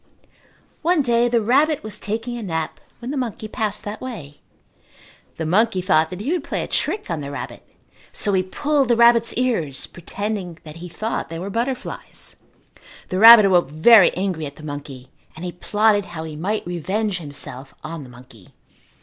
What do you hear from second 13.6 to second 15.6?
very angry at the monkey and he